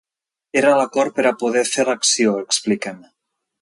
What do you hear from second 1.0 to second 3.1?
per a poder fer l’acció, expliquen.